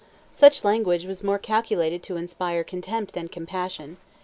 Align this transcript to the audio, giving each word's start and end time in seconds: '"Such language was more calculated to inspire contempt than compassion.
'"Such 0.31 0.63
language 0.65 1.05
was 1.05 1.23
more 1.23 1.37
calculated 1.37 2.01
to 2.01 2.17
inspire 2.17 2.63
contempt 2.63 3.13
than 3.13 3.27
compassion. 3.27 3.97